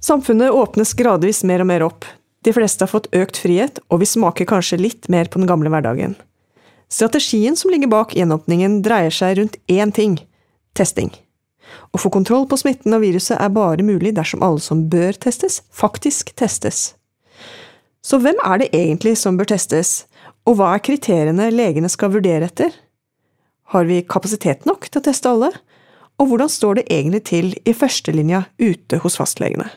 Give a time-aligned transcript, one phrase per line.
[0.00, 2.06] Samfunnet åpnes gradvis mer og mer opp.
[2.44, 5.68] De fleste har fått økt frihet, og vi smaker kanskje litt mer på den gamle
[5.72, 6.14] hverdagen.
[6.90, 10.16] Strategien som ligger bak gjenåpningen, dreier seg rundt én ting–
[10.78, 11.12] testing.
[11.92, 15.60] Å få kontroll på smitten av viruset er bare mulig dersom alle som bør testes,
[15.70, 16.94] faktisk testes.
[18.00, 20.06] Så hvem er det egentlig som bør testes,
[20.48, 22.72] og hva er kriteriene legene skal vurdere etter?
[23.70, 25.52] Har vi kapasitet nok til å teste alle?
[26.18, 29.68] Og hvordan står det egentlig til i førstelinja ute hos fastlegene?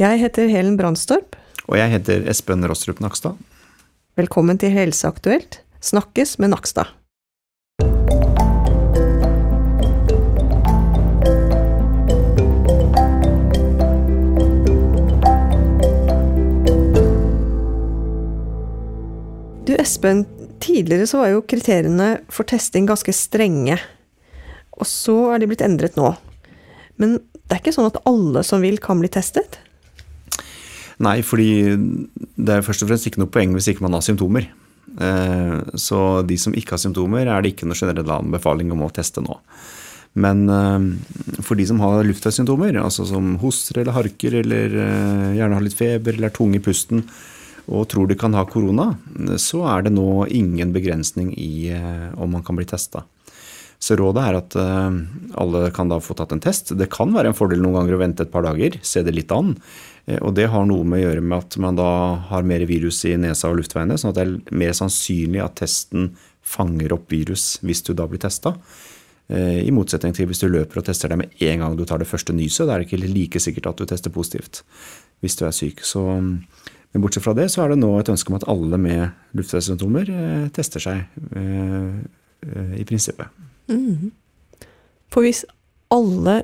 [0.00, 1.34] Jeg heter Helen Brandstorp.
[1.68, 3.36] Og jeg heter Espen Rostrup Nakstad.
[4.16, 5.58] Velkommen til Helseaktuelt.
[5.84, 6.88] Snakkes med Nakstad.
[19.68, 20.24] Du Espen,
[20.64, 23.76] tidligere så var jo kriteriene for testing ganske strenge.
[24.80, 26.14] Og så er de blitt endret nå.
[26.96, 29.66] Men det er ikke sånn at alle som vil, kan bli testet?
[31.00, 31.50] Nei, fordi
[32.36, 34.50] det er først og fremst ikke noe poeng hvis ikke man har symptomer.
[34.98, 38.92] Eh, så de som ikke har symptomer, er det ikke noe generell anbefaling om å
[38.94, 39.38] teste nå.
[40.20, 45.60] Men eh, for de som har luftveissymptomer, altså som hoster eller harker, eller eh, gjerne
[45.60, 47.06] har litt feber eller er tunge i pusten,
[47.70, 48.90] og tror de kan ha korona,
[49.38, 51.70] så er det nå ingen begrensning i
[52.18, 53.04] om man kan bli testa.
[53.78, 54.56] Så rådet er at
[55.38, 56.72] alle kan da få tatt en test.
[56.74, 59.30] Det kan være en fordel noen ganger å vente et par dager, se det litt
[59.36, 59.52] an.
[60.10, 61.90] Eh, og det har noe med å gjøre med at man da
[62.30, 66.10] har mer virus i nesa og luftveiene, sånn at det er mer sannsynlig at testen
[66.46, 68.54] fanger opp virus hvis du da blir testa.
[69.30, 72.02] Eh, I motsetning til hvis du løper og tester deg med en gang du tar
[72.02, 72.66] det første nyset.
[72.66, 74.64] Da er det ikke like sikkert at du tester positivt
[75.20, 75.84] hvis du er syk.
[75.84, 79.36] Så, men bortsett fra det så er det nå et ønske om at alle med
[79.36, 81.04] luftveissymptomer eh, tester seg
[82.40, 83.28] i prinsippet.
[83.68, 84.08] Mm.
[85.12, 85.42] For hvis
[85.92, 86.38] alle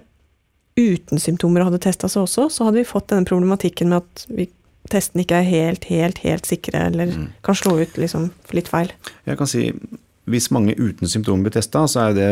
[0.77, 4.48] uten symptomer hadde testa seg også, så hadde vi fått denne problematikken med at vi,
[4.92, 7.28] testen ikke er helt, helt, helt sikre, eller mm.
[7.46, 8.92] kan slå ut liksom litt feil.
[9.27, 9.70] Jeg kan si
[10.26, 12.31] hvis mange uten symptomer blir testa, så er det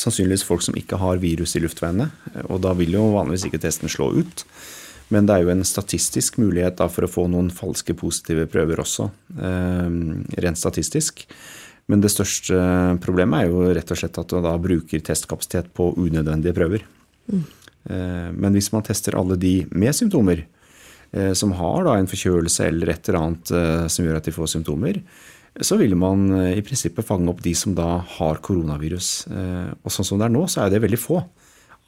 [0.00, 2.06] sannsynligvis folk som ikke har virus i luftveiene.
[2.48, 4.46] Og da vil jo vanligvis ikke testen slå ut.
[5.12, 9.10] Men det er jo en statistisk mulighet for å få noen falske positive prøver også,
[9.36, 9.90] eh,
[10.40, 11.26] rent statistisk.
[11.92, 12.56] Men det største
[13.04, 16.86] problemet er jo rett og slett at du da bruker testkapasitet på unødvendige prøver.
[17.28, 17.44] Mm.
[17.90, 20.44] Eh, men hvis man tester alle de med symptomer,
[21.12, 24.34] eh, som har da en forkjølelse eller et eller annet eh, som gjør at de
[24.34, 25.00] får symptomer,
[25.62, 29.28] så vil man i prinsippet fange opp de som da har koronavirus.
[29.30, 31.20] Og sånn som det er nå, så er det veldig få.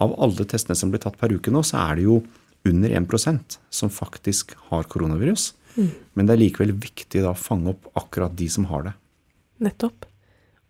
[0.07, 2.21] Av alle testene som blir tatt per uke nå, så er det jo
[2.63, 5.49] under 1% som faktisk har koronavirus.
[5.75, 5.91] Mm.
[6.15, 8.95] Men det er likevel viktig da å fange opp akkurat de som har det.
[9.67, 10.07] Nettopp.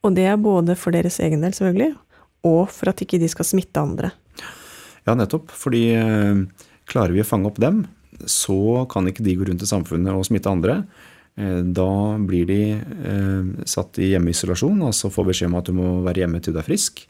[0.01, 1.93] Og det er både for deres egen del, selvfølgelig,
[2.49, 4.13] og for at ikke de skal smitte andre.
[5.07, 5.53] Ja, nettopp.
[5.55, 6.41] Fordi eh,
[6.91, 7.85] klarer vi å fange opp dem,
[8.27, 10.81] så kan ikke de gå rundt i samfunnet og smitte andre.
[11.39, 11.91] Eh, da
[12.27, 16.43] blir de eh, satt i hjemmeisolasjon, altså får beskjed om at du må være hjemme
[16.43, 17.05] til du er frisk.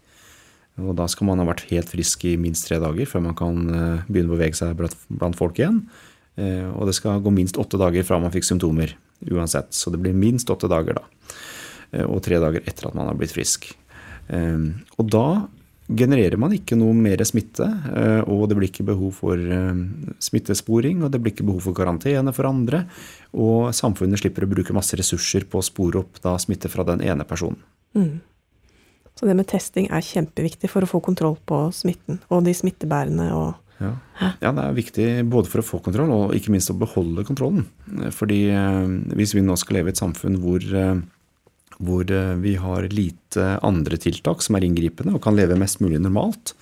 [0.76, 3.62] Og da skal man ha vært helt frisk i minst tre dager før man kan
[4.10, 5.78] begynne å bevege seg blant folk igjen.
[6.36, 8.92] Og det skal gå minst åtte dager fra man fikk symptomer
[9.32, 9.72] uansett.
[9.72, 11.06] Så det blir minst åtte dager da.
[12.04, 13.70] Og tre dager etter at man har blitt frisk.
[14.28, 15.24] Og da
[15.86, 19.82] genererer man ikke noe mer smitte, eh, og det blir ikke behov for eh,
[20.22, 22.84] smittesporing, og det blir ikke behov for karantene for andre,
[23.36, 27.04] og samfunnet slipper å bruke masse ressurser på å spore opp da smitte fra den
[27.06, 27.60] ene personen.
[27.96, 28.18] Mm.
[29.16, 33.30] Så det med testing er kjempeviktig for å få kontroll på smitten og de smittebærende
[33.32, 33.90] og ja.
[34.40, 34.50] ja.
[34.56, 37.66] det er viktig både for å få kontroll og ikke minst å beholde kontrollen.
[38.12, 38.86] Fordi eh,
[39.16, 40.64] hvis vi nå skal leve i et samfunn hvor
[41.78, 46.00] hvor eh, vi har lite andre tiltak som er inngripende og kan leve mest mulig
[46.02, 46.54] normalt,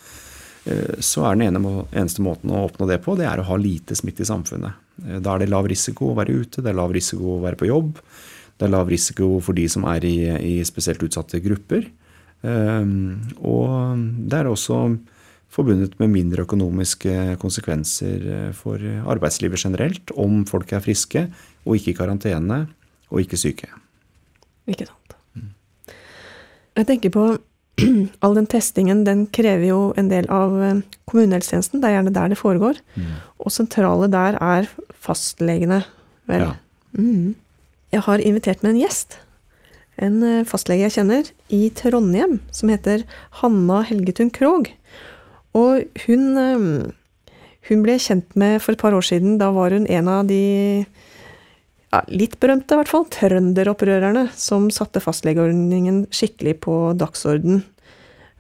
[0.67, 1.59] eh, så er den
[1.95, 4.81] eneste måten å oppnå det på, det er å ha lite smitte i samfunnet.
[5.07, 7.61] Eh, da er det lav risiko å være ute, det er lav risiko å være
[7.61, 7.99] på jobb.
[8.55, 11.89] Det er lav risiko for de som er i, i spesielt utsatte grupper.
[12.45, 14.77] Og det er også
[15.51, 18.79] forbundet med mindre økonomiske konsekvenser for
[19.11, 21.25] arbeidslivet generelt om folk er friske
[21.65, 22.61] og ikke i karantene
[23.11, 23.73] og ikke syke.
[24.71, 25.04] Ikke sant.
[26.75, 27.27] Jeg tenker på
[28.25, 31.83] all den testingen, den krever jo en del av eh, kommunehelsetjenesten.
[31.83, 32.81] Det er gjerne der det foregår.
[32.95, 33.13] Mm.
[33.43, 34.69] Og sentrale der er
[35.05, 35.83] fastlegene,
[36.31, 36.49] vel.
[36.49, 36.55] Ja.
[36.95, 37.35] Mm.
[37.95, 39.19] Jeg har invitert med en gjest.
[40.03, 43.07] En eh, fastlege jeg kjenner i Trondheim, som heter
[43.43, 44.71] Hanna Helgetun Krogh.
[45.55, 47.35] Og hun, eh,
[47.71, 49.39] hun ble kjent med for et par år siden.
[49.43, 50.87] Da var hun en av de
[52.11, 57.63] litt berømte, i hvert fall, trønderopprørerne, som satte fastlegeordningen skikkelig på dagsorden.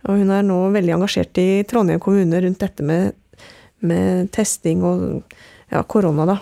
[0.08, 3.14] Og hun er nå veldig engasjert i Trondheim kommune rundt dette med,
[3.80, 5.04] med testing og
[5.72, 6.38] ja, korona, da.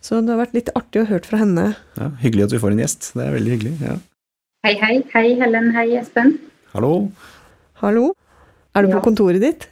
[0.00, 1.66] Så det har vært litt artig å høre fra henne.
[1.98, 3.10] Ja, Hyggelig at vi får en gjest.
[3.18, 3.74] Det er veldig hyggelig.
[3.84, 3.98] ja.
[4.64, 4.94] Hei, hei.
[5.12, 5.70] Hei, Helen.
[5.76, 6.34] Hei, Espen.
[6.74, 7.10] Hallo.
[7.80, 8.10] Hallo.
[8.76, 8.98] Er du Ja.
[8.98, 9.66] på kontoret ditt?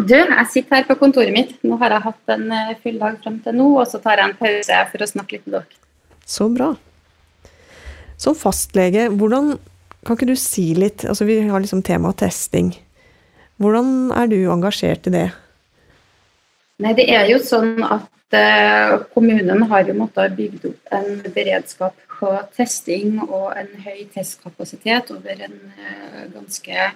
[0.00, 1.56] Du, jeg sitter her på kontoret mitt.
[1.66, 4.30] Nå har jeg hatt en eh, full dag frem til nå, og så tar jeg
[4.30, 5.80] en pause for å snakke litt med dere.
[6.30, 6.70] Så bra.
[8.20, 9.56] Som fastlege, hvordan
[10.00, 12.70] Kan ikke du si litt Altså, vi har liksom temaet testing.
[13.60, 15.26] Hvordan er du engasjert i det?
[16.80, 21.98] Nei, det er jo sånn at eh, kommunen har jo måttet bygd opp en beredskap
[22.16, 26.88] på testing og en høy testkapasitet over en eh, ganske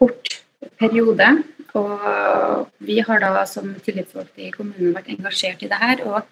[0.00, 0.38] kort
[0.80, 1.28] periode.
[1.78, 6.06] Og vi har da som tillitsvalgte i kommunen vært engasjert i det her.
[6.06, 6.22] og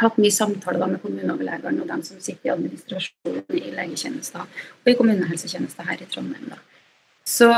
[0.00, 4.96] hatt mye samtaler med kommuneoverlegene og dem som sitter i administrasjonen i legetjenester og i
[4.96, 6.52] kommunehelsetjenester her i Trondheim.
[6.52, 6.60] Da.
[7.30, 7.48] Så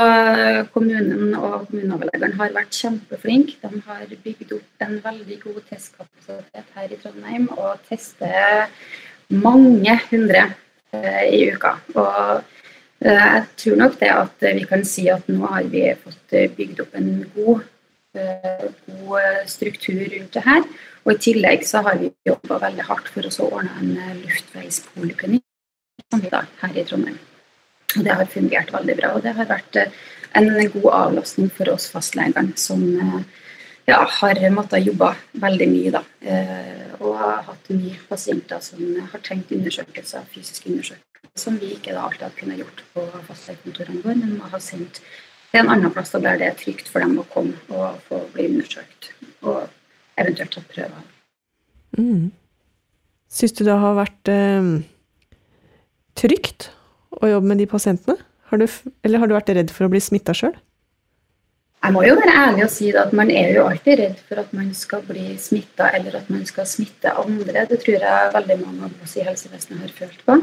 [0.73, 3.55] kommunen og kommuneoverlegene har vært kjempeflinke.
[3.63, 8.67] De har bygd opp en veldig god testkapasitet her i Trondheim og tester
[9.33, 10.43] mange hundre
[10.93, 11.77] eh, i uka.
[11.95, 12.43] Og
[13.03, 16.79] jeg tror nok det at vi kan si at nå har vi fått eh, bygd
[16.85, 17.65] opp en god,
[18.15, 20.63] eh, god eh, struktur rundt det her.
[21.03, 25.43] Og i tillegg så har vi jobba veldig hardt for å ordne en eh, luftveispoliklinikk
[26.61, 27.19] her i Trondheim.
[27.97, 29.13] Og det har fungert veldig bra.
[29.17, 29.95] Og det har vært eh,
[30.39, 33.19] en god avlastning for oss fastlegene som eh,
[33.91, 35.11] ja, har måttet jobbe
[35.43, 35.93] veldig mye.
[35.97, 36.03] Da.
[36.21, 38.79] Eh, og har hatt mye pasienter som
[39.11, 44.01] har trengt undersøkelser, fysiske undersøkelser, som vi ikke da alltid har kunnet gjort på fastlegekontorene
[44.03, 44.99] våre, men må ha sendt
[45.53, 48.47] til en annen plass der det er trygt for dem å komme og få bli
[48.51, 49.11] undersøkt.
[49.41, 49.65] Og
[50.21, 51.07] eventuelt tatt prøver.
[51.97, 52.29] Mm.
[53.33, 54.69] Syns du det har vært eh,
[56.19, 56.69] trygt
[57.21, 58.17] å jobbe med de pasientene?
[58.51, 58.67] Har du,
[59.01, 60.53] eller har du vært redd for å bli smitta sjøl?
[61.83, 64.51] Jeg må jo være ærlig og si at man er jo alltid redd for at
[64.55, 67.65] man skal bli smitta, eller at man skal smitte andre.
[67.67, 70.37] Det tror jeg veldig mange av oss i helsevesenet har følt på.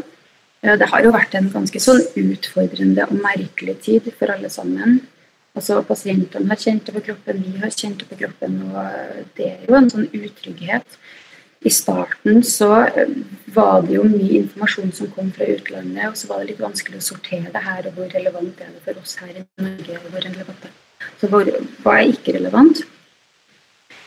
[0.61, 4.99] Det har jo vært en ganske sånn utfordrende og merkelig tid for alle sammen.
[5.57, 9.49] Altså Pasientene har kjent det på kroppen, vi har kjent det på kroppen, og det
[9.49, 11.01] er jo en sånn utrygghet.
[11.61, 13.11] I starten så eh,
[13.53, 17.03] var det jo mye informasjon som kom fra utlandet, og så var det litt vanskelig
[17.03, 19.99] å sortere det her, og hvor relevant er det for oss her i Norge?
[20.07, 20.73] hvor relevant det.
[21.21, 22.81] Så hva er ikke relevant?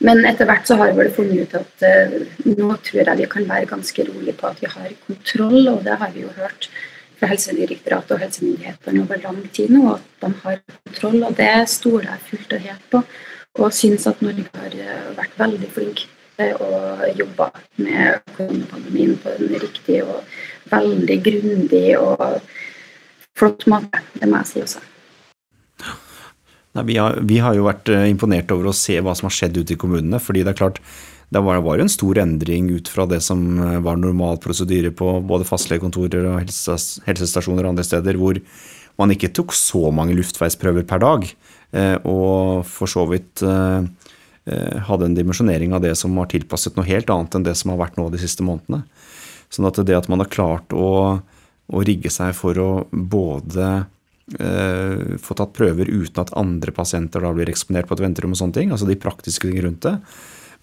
[0.04, 2.16] Men etter hvert så har vi vel funnet ut at eh,
[2.50, 5.96] nå tror jeg vi kan være ganske rolig på at vi har kontroll, og det
[6.02, 6.68] har vi jo hørt
[7.20, 12.10] fra Helsedirektoratet og helsemyndighetene over lang tid nå, at de har kontroll, og det stoler
[12.10, 13.04] jeg fullt og helt på.
[13.64, 17.52] Og syns at Norge har eh, vært veldig flink til å jobbe
[17.86, 20.26] med koronapandemien på en riktig og
[20.74, 22.42] veldig grundig og
[23.38, 24.04] flott måte.
[24.18, 24.90] Det må jeg si også.
[26.74, 29.36] Nei, vi, har, vi har jo vært eh, imponert over å se hva som har
[29.36, 30.20] skjedd ute i kommunene.
[30.22, 30.80] fordi det er klart,
[31.34, 34.90] det var, var jo en stor endring ut fra det som eh, var normal prosedyre
[34.94, 38.42] på både fastlegekontorer og helsestas- helsestasjoner og andre steder, hvor
[38.98, 41.30] man ikke tok så mange luftveisprøver per dag.
[41.78, 43.46] eh, Og for så vidt
[44.44, 47.78] hadde en dimensjonering av det som var tilpasset noe helt annet enn det som har
[47.80, 48.82] vært nå de siste månedene.
[49.48, 50.90] Sånn at det at man har klart å,
[51.72, 53.86] å rigge seg for å både
[54.24, 58.56] få tatt prøver uten at andre pasienter da blir eksponert på et venterom og sånne
[58.56, 59.98] ting, altså de praktiske ting rundt det,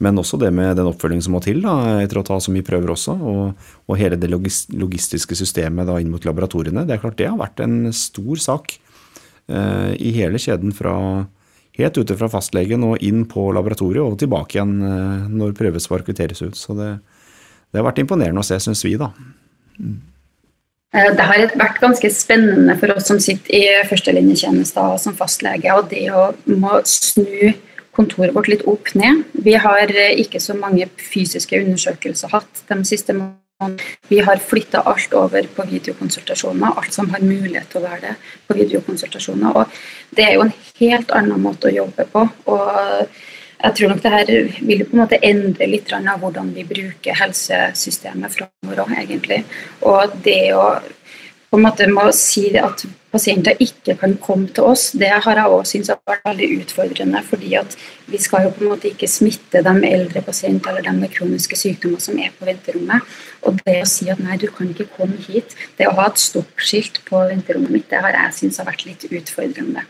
[0.00, 2.64] men også det med den oppfølgingen som må til da, etter å ta så mye
[2.64, 6.86] prøver også, og, og hele det logistiske systemet da inn mot laboratoriene.
[6.88, 8.78] Det er klart det har vært en stor sak
[9.52, 10.94] eh, i hele kjeden fra
[11.76, 16.40] helt ute fra fastlegen og inn på laboratoriet og tilbake igjen eh, når prøvesvar kvitteres
[16.46, 16.56] ut.
[16.56, 16.94] Så det,
[17.68, 19.12] det har vært imponerende å se, syns vi, da.
[19.76, 19.98] Eh,
[20.90, 26.08] Det har vært ganske spennende for oss som sitter i førstelinjetjenester som fastlege, og det
[26.10, 27.52] å må snu
[27.94, 29.22] kontoret vårt litt opp ned.
[29.44, 33.38] Vi har eh, ikke så mange fysiske undersøkelser hatt de siste månedene.
[34.08, 38.14] Vi har flytta alt over på videokonsultasjoner, alt som har mulighet til å være det
[38.48, 39.58] på videokonsultasjoner.
[39.60, 42.24] Og det er jo en helt annen måte å jobbe på.
[42.50, 43.20] og
[43.60, 44.30] jeg tror nok det her
[44.64, 49.42] vil på en måte endre litt av hvordan vi bruker helsesystemet framover òg, egentlig.
[49.84, 50.70] Og det å
[51.50, 55.50] på en måte må si at pasienter ikke kan komme til oss, det har jeg
[55.50, 57.22] òg syntes har vært veldig utfordrende.
[57.26, 57.76] fordi at
[58.06, 61.56] vi skal jo på en måte ikke smitte de eldre pasienter eller de med kroniske
[61.58, 63.02] sykdommer som er på venterommet.
[63.42, 66.22] Og det å si at nei, du kan ikke komme hit, det å ha et
[66.22, 69.82] stoppskilt på venterommet mitt, det har jeg syntes har vært litt utfordrende.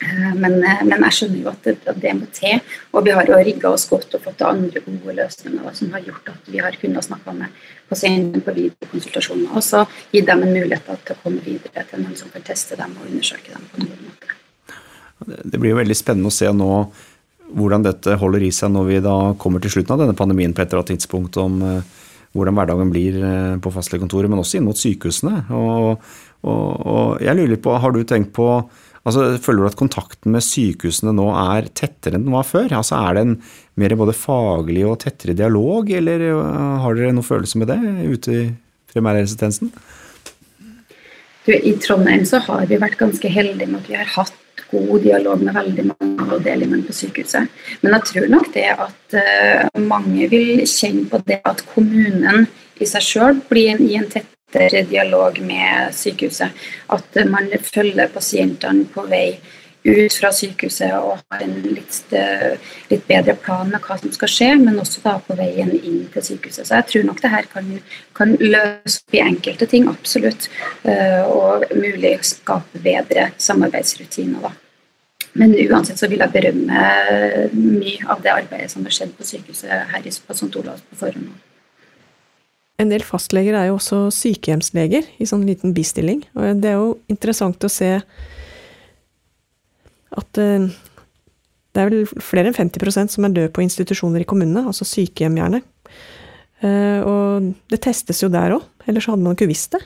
[0.00, 2.60] Eh, Men, eh, men jeg skjønner jo at det, at det må til.
[2.96, 6.32] Og vi har jo rigga oss godt og fått andre gode løsninger som har gjort
[6.32, 10.88] at vi har kunnet snakke med pasienten på videokonsultasjoner og så gi dem en mulighet
[11.04, 13.90] til å komme videre til noen som kan teste dem og undersøke dem på en
[13.90, 14.36] god måte.
[15.44, 16.72] Det blir jo veldig spennende å se nå
[17.50, 20.62] hvordan dette holder i seg når vi da kommer til slutten av denne pandemien på
[20.62, 21.58] et eller annet tidspunkt, om
[22.30, 23.16] hvordan hverdagen blir
[23.60, 25.48] på fastlegekontoret, men også inn mot sykehusene.
[25.50, 26.12] Og,
[26.46, 28.46] og, og jeg lurer litt på, har du tenkt på
[29.06, 32.68] Altså, Føler du at kontakten med sykehusene nå er tettere enn den var før?
[32.68, 33.38] Altså, Er det en
[33.80, 36.44] mer både faglig og tettere dialog, eller øh,
[36.84, 37.80] har dere noen følelse med det
[38.10, 38.44] ute i
[38.92, 39.72] primærhelsetjenesten?
[41.50, 44.36] I Trondheim så har vi vært ganske heldige med at vi har hatt
[44.70, 47.48] god dialog med veldig mange av avdelingene på sykehuset.
[47.82, 52.46] Men jeg tror nok det at uh, mange vil kjenne på det at kommunen
[52.80, 56.50] i seg sjøl blir i en tett tettere dialog med sykehuset.
[56.88, 59.40] At man følger pasientene på vei
[59.80, 62.58] ut fra sykehuset og har en litt, eh,
[62.90, 66.22] litt, bedre plan med hva som skal skje, men også da på veien inn til
[66.22, 66.66] sykehuset.
[66.66, 67.82] Så jeg tror nok det her kan,
[68.14, 70.50] kan løse opp i enkelte ting, absolutt.
[70.84, 74.52] Eh, og mulig skape bedre samarbeidsrutiner, da.
[75.32, 76.86] Men uansett så vil jeg berømme
[77.54, 80.50] mye av det arbeidet som har skjedd på sykehuset her i St.
[80.58, 81.30] Olavs på forhånd.
[82.80, 86.22] En del fastleger er jo også sykehjemsleger i sånn liten bistilling.
[86.36, 87.90] Og det er jo interessant å se
[90.10, 90.70] at uh,
[91.70, 95.38] det er vel flere enn 50% som er død på institusjoner i kommunene, altså sykehjem
[95.38, 95.62] gjerne.
[96.64, 99.84] Uh, og det testes jo der òg, ellers hadde man ikke visst det.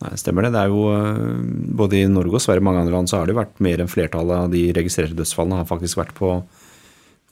[0.00, 0.54] Nei, stemmer det.
[0.54, 1.40] Det er jo eh,
[1.76, 3.82] Både i Norge og Sverige og mange andre land så har det jo vært mer
[3.82, 6.30] enn flertallet av de registrerte dødsfallene har faktisk vært på,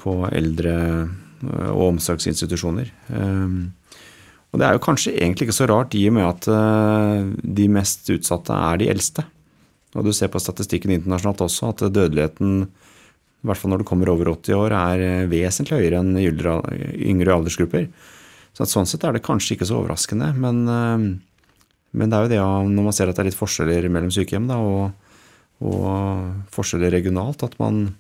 [0.02, 2.90] på eldre- og omsorgsinstitusjoner.
[3.14, 3.70] Um,
[4.48, 7.24] og det er jo kanskje egentlig ikke så rart i og med at eh,
[7.58, 9.24] de mest utsatte er de eldste.
[9.96, 14.10] Og du ser på statistikken internasjonalt også at dødeligheten, i hvert fall når du kommer
[14.12, 17.90] over 80 år, er eh, vesentlig høyere enn yngre aldersgrupper.
[18.56, 20.30] Så sånn sett er det kanskje ikke så overraskende.
[20.40, 21.04] Men, eh,
[21.92, 24.46] men, det er jo det når man ser at det er litt forskjeller mellom sykehjem
[24.48, 25.18] da, og,
[25.60, 26.22] og,
[26.54, 27.90] forskjeller regionalt, at man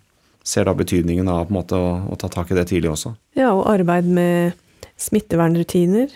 [0.48, 3.12] ser da betydningen av måte, å, å ta tak i det tidlig også.
[3.36, 4.56] Ja, og arbeid med
[4.98, 6.08] smittevernrutiner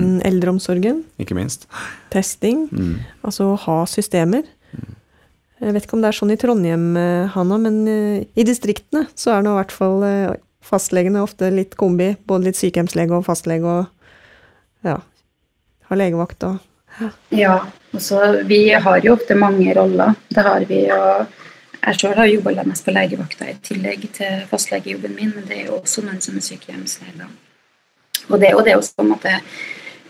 [0.00, 0.20] Mm.
[0.26, 1.02] Eldreomsorgen.
[1.22, 1.66] Ikke minst.
[2.12, 2.66] Testing.
[2.72, 2.96] Mm.
[3.26, 4.46] Altså å ha systemer.
[4.72, 4.94] Mm.
[5.60, 9.04] Jeg vet ikke om det er sånn i Trondheim, eh, Hanna, men eh, i distriktene
[9.18, 12.14] så er nå i hvert fall eh, fastlegene ofte litt kombi.
[12.28, 14.96] Både litt sykehjemslege og fastlege og ja,
[15.90, 16.58] har legevakt og
[17.00, 17.10] ja.
[17.30, 17.52] ja
[17.92, 20.16] altså, vi har jo ofte mange roller.
[20.28, 20.82] Det har vi.
[20.90, 21.36] og
[21.80, 25.70] jeg sjøl har jobba mest på legevakta i tillegg til fastlegejobben min, men det er
[25.70, 27.30] jo også noen som er sykehjemsleger.
[28.28, 29.32] Og det, og det er også på en måte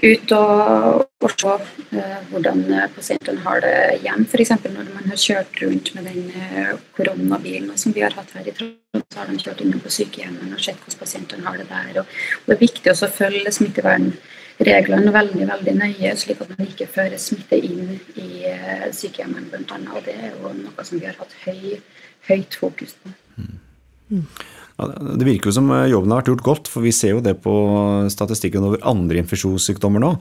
[0.03, 2.63] ut og, og se uh, hvordan
[2.95, 4.27] pasientene har det hjem.
[4.27, 4.53] F.eks.
[4.65, 8.55] når man har kjørt rundt med den uh, koronabilen som vi har hatt her i
[8.57, 12.03] Trondheim, så har de kjørt inn på sykehjemmene og sett hvordan pasientene har det der.
[12.03, 16.69] Og, og det er viktig også å følge smittevernreglene veldig veldig nøye, slik at man
[16.69, 19.81] ikke fører smitte inn i uh, sykehjemmene bl.a.
[19.95, 21.77] Og det er jo noe som vi har hatt høy,
[22.31, 23.17] høyt fokus på.
[23.41, 24.25] Mm.
[25.19, 27.37] Det virker jo som eh, jobben har vært gjort godt, for vi ser jo det
[27.45, 27.55] på
[28.13, 30.15] statistikken over andre infeksjonssykdommer nå,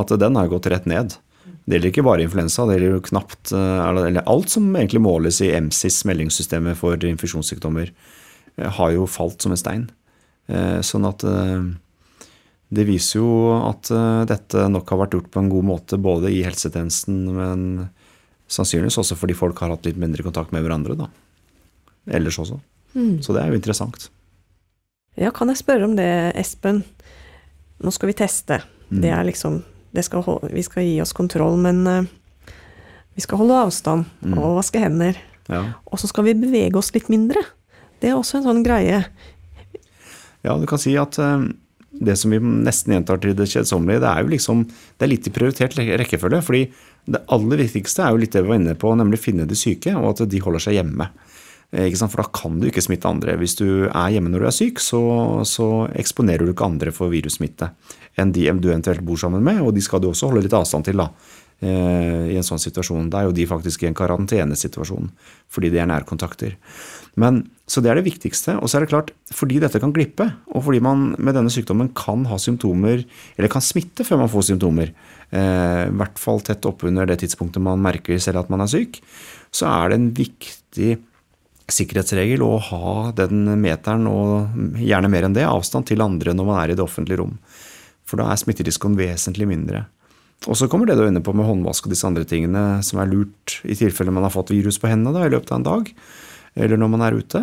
[0.00, 1.16] at den har gått rett ned.
[1.44, 5.42] Det gjelder ikke bare influensa, det gjelder jo knapt eh, eller alt som egentlig måles
[5.44, 7.92] i MSIS, meldingssystemet for infeksjonssykdommer,
[8.56, 9.88] eh, har jo falt som en stein.
[10.82, 13.86] Sånn at det viser jo at
[14.26, 17.60] dette nok har vært gjort på en god måte både i helsetjenesten, men
[18.50, 21.06] sannsynligvis også fordi folk har hatt litt mindre kontakt med hverandre, da.
[22.10, 22.58] Ellers også.
[22.94, 23.20] Mm.
[23.22, 24.08] Så det er jo interessant.
[25.18, 26.82] Ja, kan jeg spørre om det, Espen?
[27.80, 28.60] Nå skal vi teste.
[28.90, 29.00] Mm.
[29.02, 32.04] Det er liksom det skal, Vi skal gi oss kontroll, men uh,
[33.14, 34.36] vi skal holde avstand mm.
[34.38, 35.18] og vaske hender.
[35.50, 35.64] Ja.
[35.90, 37.42] Og så skal vi bevege oss litt mindre.
[38.00, 39.02] Det er også en sånn greie.
[40.46, 41.42] Ja, du kan si at uh,
[41.90, 45.26] det som vi nesten gjentar til det kjedsommelige, det er jo liksom Det er litt
[45.26, 46.42] i prioritert rekkefølge.
[46.42, 46.62] fordi
[47.10, 49.92] det aller viktigste er jo litt det vi var inne på, nemlig finne de syke,
[49.96, 51.08] og at de holder seg hjemme.
[51.72, 53.36] Eh, For da kan du ikke smitte andre.
[53.38, 55.02] Hvis du er hjemme når du er syk, så,
[55.46, 57.70] så eksponerer du ikke andre for virussmitte
[58.18, 60.84] enn de du eventuelt bor sammen med, og de skal du også holde litt avstand
[60.84, 61.06] til da,
[61.62, 63.06] eh, i en sånn situasjon.
[63.08, 65.12] Da er jo de faktisk i en karantenesituasjon
[65.48, 66.56] fordi de er nærkontakter.
[67.22, 68.56] Men, så det er det viktigste.
[68.58, 71.92] Og så er det klart, fordi dette kan glippe, og fordi man med denne sykdommen
[71.96, 73.04] kan ha symptomer,
[73.38, 74.90] eller kan smitte før man får symptomer,
[75.30, 79.00] eh, i hvert fall tett oppunder det tidspunktet man merker selv at man er syk,
[79.54, 80.98] så er det en viktig
[81.74, 86.60] sikkerhetsregel å ha den meteren, og gjerne mer enn det, avstand til andre når man
[86.62, 87.36] er i det offentlige rom.
[88.08, 89.84] For da er smitterisikoen vesentlig mindre.
[90.48, 93.02] Og så kommer det du er inne på med håndvask og disse andre tingene som
[93.02, 95.66] er lurt i tilfelle man har fått virus på hendene da, i løpet av en
[95.66, 95.90] dag,
[96.56, 97.42] eller når man er ute.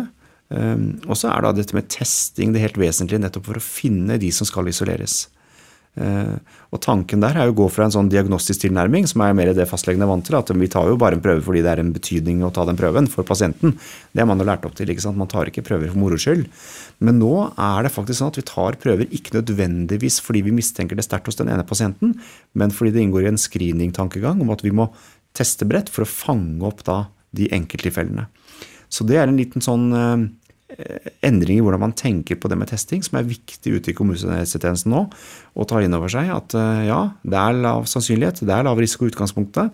[0.54, 4.18] Ehm, og så er da dette med testing det helt vesentlige nettopp for å finne
[4.20, 5.26] de som skal isoleres.
[5.98, 9.50] Eh, og tanken der er å gå fra en sånn diagnostisk tilnærming, som er mer
[9.56, 11.82] det fastlegene er vant til, at vi tar jo bare en prøve fordi det er
[11.82, 13.74] en betydning å ta den prøven for pasienten.
[14.12, 14.90] Det har man jo lært opp til.
[14.92, 15.18] ikke sant?
[15.18, 16.46] Man tar ikke prøver for moro skyld.
[17.02, 20.98] Men nå er det faktisk sånn at vi tar prøver ikke nødvendigvis fordi vi mistenker
[20.98, 22.16] det sterkt hos den ene pasienten,
[22.54, 24.90] men fordi det inngår i en screeningtankegang om at vi må
[25.36, 27.04] teste bredt for å fange opp da
[27.36, 28.26] de enkelttilfellene.
[28.88, 30.28] Så det er en liten sånn Eh,
[31.24, 34.92] endring i hvordan man tenker på det med testing, som er viktig ute i kommunehelsetjenesten
[34.92, 35.06] nå.
[35.56, 38.80] Og tar inn over seg at eh, ja, det er lav sannsynlighet, det er lav
[38.80, 39.72] risiko i utgangspunktet.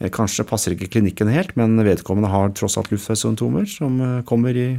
[0.00, 4.70] Eh, kanskje passer ikke klinikken helt, men vedkommende har tross alt luftveissymptomer som kommer i,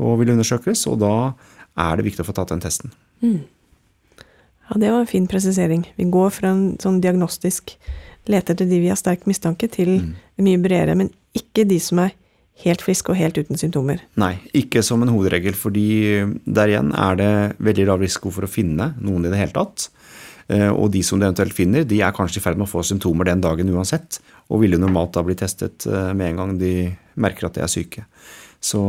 [0.00, 1.12] og vil undersøkes, og da
[1.76, 2.92] er det viktig å få tatt den testen.
[3.20, 3.44] Mm.
[4.66, 5.84] Ja, det var en fin presisering.
[6.00, 7.76] Vi går fra en sånn diagnostisk
[8.26, 10.14] leter etter de vi har sterk mistanke, til mm.
[10.42, 12.16] mye bredere, men ikke de som er
[12.64, 14.00] helt frisk og helt uten symptomer?
[14.20, 15.88] Nei, ikke som en hovedregel, fordi
[16.44, 17.32] der igjen er det
[17.62, 19.90] veldig lav risiko for å finne noen i det hele tatt.
[20.48, 22.84] Eh, og de som det eventuelt finner, de er kanskje i ferd med å få
[22.86, 26.74] symptomer den dagen uansett, og ville normalt da bli testet eh, med en gang de
[27.18, 28.06] merker at de er syke.
[28.62, 28.80] Så,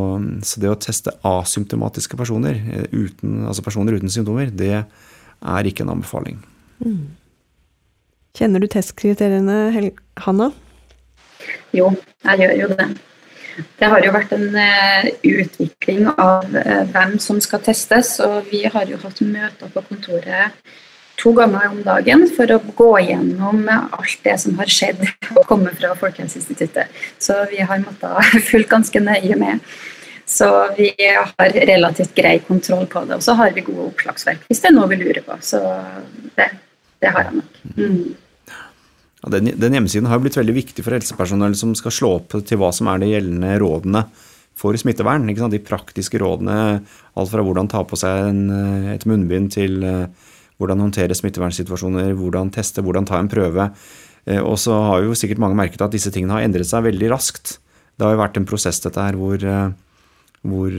[0.46, 5.86] så det å teste asymptomatiske personer, eh, uten, altså personer uten symptomer, det er ikke
[5.86, 6.40] en anbefaling.
[6.86, 7.10] Mm.
[8.38, 10.52] Kjenner du testkriteriene, Hanna?
[11.74, 11.90] Jo,
[12.22, 12.88] jeg gjør jo det.
[13.58, 18.18] Det har jo vært en uh, utvikling av uh, hvem som skal testes.
[18.24, 20.58] og Vi har jo hatt møter på kontoret
[21.18, 25.02] to ganger om dagen for å gå gjennom alt det som har skjedd
[25.38, 26.94] og kommet fra Folkehelseinstituttet.
[27.18, 29.64] Så vi har måttet fulgt ganske nøye med.
[30.28, 30.48] Så
[30.78, 33.18] vi har relativt grei kontroll på det.
[33.18, 35.38] Og så har vi gode oppslagsverk hvis det er noe vi lurer på.
[35.42, 35.62] Så
[36.36, 36.52] det,
[37.02, 37.62] det har jeg nok.
[37.78, 38.27] Mm.
[39.34, 42.72] Den, den, hjemmesiden har blitt veldig viktig for helsepersonell som skal slå opp til hva
[42.76, 44.04] som er de gjeldende rådene
[44.58, 45.28] for smittevern.
[45.28, 46.82] De praktiske rådene,
[47.18, 48.42] alt fra hvordan ta på seg en,
[48.94, 50.06] et munnbind til uh,
[50.58, 53.70] hvordan håndtere smittevernsituasjoner, hvordan teste, hvordan ta en prøve.
[54.26, 57.12] Uh, og så har jo sikkert mange merket at disse tingene har endret seg veldig
[57.14, 57.58] raskt.
[57.98, 59.42] Det har jo vært en prosess dette her hvor,
[60.46, 60.74] hvor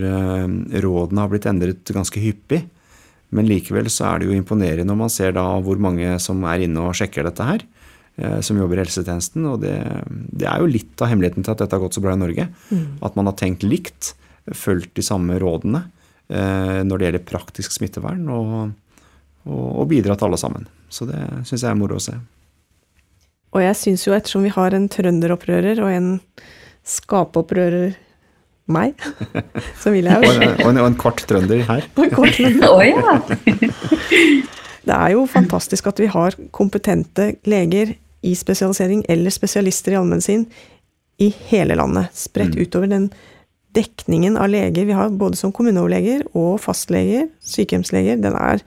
[0.85, 2.61] rådene har blitt endret ganske hyppig.
[3.35, 6.64] Men likevel så er det jo imponerende når man ser da hvor mange som er
[6.64, 7.64] inne og sjekker dette her.
[8.18, 9.44] Eh, som jobber i helsetjenesten.
[9.46, 9.76] Og det,
[10.11, 12.48] det, er jo litt av hemmeligheten til at dette har gått så bra i Norge.
[12.70, 12.98] Mm.
[13.07, 14.14] At man har tenkt likt,
[14.59, 15.85] fulgt de samme rådene
[16.26, 18.72] eh, når det gjelder praktisk smittevern, og,
[19.46, 20.66] og, og bidratt alle sammen.
[20.90, 22.16] Så det syns jeg er moro å se.
[23.54, 26.11] Og jeg syns jo, ettersom vi har en trønderopprører og en
[26.88, 27.94] skapeopprører
[28.68, 28.98] meg,
[29.81, 31.87] så vil jeg jo og, en, og en kort trønder her.
[31.96, 32.66] Og en kort trønder.
[32.66, 33.14] oh, ja.
[34.88, 40.46] Det er jo fantastisk at vi har kompetente leger i spesialisering, eller spesialister i allmennsin
[41.18, 42.14] i hele landet.
[42.14, 42.62] Spredt mm.
[42.62, 43.11] utover den
[43.76, 48.64] dekningen av leger vi har, både som kommuneoverleger og fastleger, sykehjemsleger, den er,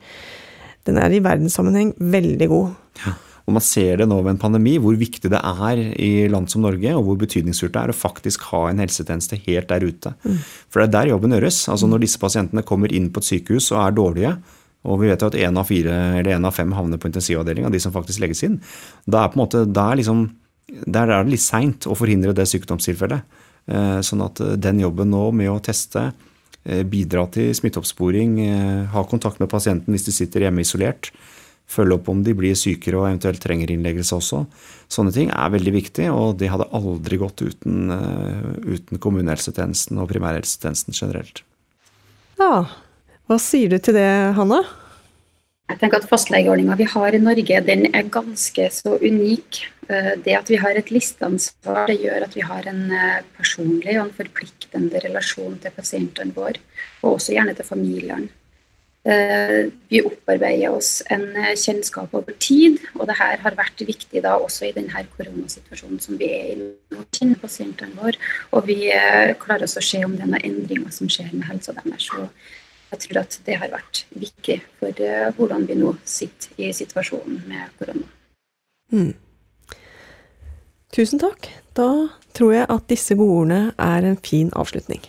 [0.88, 2.72] den er i verdenssammenheng veldig god.
[3.02, 3.18] Ja.
[3.42, 6.62] Og man ser det nå ved en pandemi, hvor viktig det er i land som
[6.62, 10.12] Norge, og hvor betydningsfullt det er å faktisk ha en helsetjeneste helt der ute.
[10.22, 10.38] Mm.
[10.70, 11.64] For det er der jobben gjøres.
[11.72, 14.36] Altså Når disse pasientene kommer inn på et sykehus og er dårlige,
[14.82, 17.70] og vi vet jo at én av fire eller én av fem havner på intensivavdelinga,
[17.70, 18.58] de som faktisk legges inn.
[19.06, 20.24] Da er, på en måte, er, liksom,
[20.66, 23.22] der er det litt seint å forhindre det sykdomstilfellet.
[23.70, 26.08] Eh, sånn at eh, den jobben nå med å teste,
[26.66, 28.40] eh, bidra til smitteoppsporing,
[28.90, 31.12] ha kontakt med pasienten hvis de sitter hjemme isolert,
[31.72, 34.42] følge opp om de blir sykere og eventuelt trenger innleggelse også.
[34.92, 37.86] Sånne ting er veldig viktig, og det hadde aldri gått uten,
[38.66, 41.46] uten kommunehelsetjenesten og primærhelsetjenesten generelt.
[42.42, 42.66] Ja,
[43.32, 44.60] hva sier du til det, Hanna?
[45.70, 49.62] Jeg tenker at Fastlegeordninga vi har i Norge, den er ganske så unik.
[49.88, 53.96] Eh, det at vi har et listeansvar, det gjør at vi har en eh, personlig
[53.96, 56.60] og en forpliktende relasjon til pasientene våre,
[57.00, 58.28] og også gjerne til familiene.
[59.02, 61.24] Eh, vi opparbeider oss en
[61.58, 66.20] kjennskap over tid, og det her har vært viktig da også i denne koronasituasjonen som
[66.20, 67.06] vi er i nå.
[67.16, 68.20] kjenner pasientene våre,
[68.52, 68.92] og vi
[69.40, 72.10] klarer oss å se om det er noen endringer som skjer med helsa deres.
[72.12, 72.28] Så
[72.92, 77.42] jeg tror at det har vært viktig for uh, hvordan vi nå sitter i situasjonen
[77.48, 78.04] med korona.
[78.92, 79.14] Mm.
[80.92, 81.48] Tusen takk.
[81.72, 81.88] Da
[82.36, 85.00] tror jeg at disse gode er en fin avslutning.